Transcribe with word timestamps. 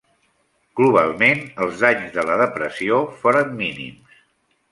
Globalment, 0.79 1.43
els 1.65 1.83
danys 1.83 2.15
de 2.17 2.25
la 2.29 2.39
depressió 2.41 2.99
foren 3.21 3.55
mínims. 3.63 4.19